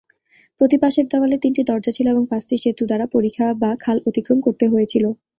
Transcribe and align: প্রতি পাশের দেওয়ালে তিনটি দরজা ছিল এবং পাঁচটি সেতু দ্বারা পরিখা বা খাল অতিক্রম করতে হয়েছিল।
প্রতি 0.61 0.77
পাশের 0.77 1.05
দেওয়ালে 1.07 1.37
তিনটি 1.43 1.61
দরজা 1.69 1.91
ছিল 1.93 2.05
এবং 2.09 2.23
পাঁচটি 2.31 2.55
সেতু 2.63 2.83
দ্বারা 2.85 3.05
পরিখা 3.15 3.45
বা 3.61 3.71
খাল 3.83 3.97
অতিক্রম 4.09 4.39
করতে 4.45 4.65
হয়েছিল। 4.67 5.03